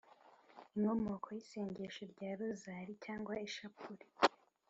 inkomoko 0.75 1.27
y’isengesho 1.35 2.03
rya 2.11 2.31
rozali 2.39 2.93
cyangwa 3.03 3.33
ishapule 3.47 4.05